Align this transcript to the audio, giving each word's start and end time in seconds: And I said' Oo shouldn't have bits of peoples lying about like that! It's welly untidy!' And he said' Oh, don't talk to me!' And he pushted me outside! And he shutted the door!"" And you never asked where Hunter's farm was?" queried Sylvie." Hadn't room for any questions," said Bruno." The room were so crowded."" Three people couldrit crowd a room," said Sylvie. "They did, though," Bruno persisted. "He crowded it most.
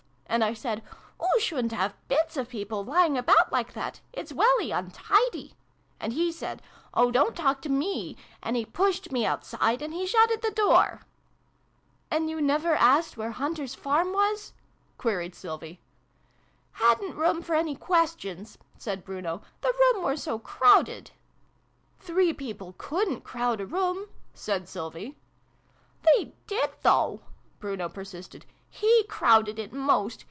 And 0.31 0.45
I 0.45 0.53
said' 0.53 0.81
Oo 1.21 1.39
shouldn't 1.41 1.73
have 1.73 1.93
bits 2.07 2.37
of 2.37 2.47
peoples 2.47 2.87
lying 2.87 3.17
about 3.17 3.51
like 3.51 3.73
that! 3.73 3.99
It's 4.13 4.31
welly 4.31 4.71
untidy!' 4.71 5.55
And 5.99 6.13
he 6.13 6.31
said' 6.31 6.61
Oh, 6.93 7.11
don't 7.11 7.35
talk 7.35 7.61
to 7.63 7.69
me!' 7.69 8.15
And 8.41 8.55
he 8.55 8.65
pushted 8.65 9.11
me 9.11 9.25
outside! 9.25 9.81
And 9.81 9.93
he 9.93 10.07
shutted 10.07 10.41
the 10.41 10.49
door!"" 10.51 11.01
And 12.11 12.29
you 12.29 12.39
never 12.41 12.73
asked 12.75 13.17
where 13.17 13.31
Hunter's 13.31 13.75
farm 13.75 14.13
was?" 14.13 14.53
queried 14.97 15.35
Sylvie." 15.35 15.81
Hadn't 16.81 17.17
room 17.17 17.41
for 17.41 17.53
any 17.55 17.75
questions," 17.75 18.57
said 18.77 19.03
Bruno." 19.03 19.41
The 19.61 19.73
room 19.77 20.05
were 20.05 20.15
so 20.15 20.39
crowded."" 20.39 21.11
Three 21.99 22.31
people 22.31 22.71
couldrit 22.77 23.25
crowd 23.25 23.59
a 23.59 23.65
room," 23.65 24.05
said 24.33 24.69
Sylvie. 24.69 25.17
"They 26.03 26.33
did, 26.47 26.69
though," 26.83 27.19
Bruno 27.59 27.89
persisted. 27.89 28.45
"He 28.73 29.03
crowded 29.09 29.59
it 29.59 29.73
most. 29.73 30.19